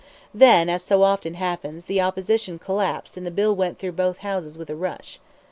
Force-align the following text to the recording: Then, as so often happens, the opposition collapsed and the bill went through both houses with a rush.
Then, 0.33 0.67
as 0.67 0.81
so 0.81 1.03
often 1.03 1.35
happens, 1.35 1.85
the 1.85 2.01
opposition 2.01 2.57
collapsed 2.57 3.17
and 3.17 3.23
the 3.23 3.29
bill 3.29 3.55
went 3.55 3.77
through 3.77 3.91
both 3.91 4.17
houses 4.25 4.57
with 4.57 4.71
a 4.71 4.75
rush. 4.75 5.19